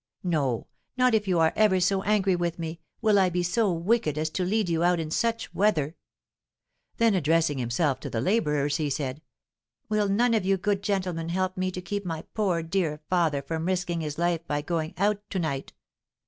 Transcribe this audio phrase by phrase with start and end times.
[0.23, 0.65] No,
[0.97, 4.31] not if you are ever so angry with me, will I be so wicked as
[4.31, 5.95] to lead you out in such weather."
[6.97, 9.21] Then, addressing himself to the labourers, he said,
[9.89, 13.65] "Will none of you good gentlemen help me to keep my poor dear father from
[13.67, 15.71] risking his life by going out to night?"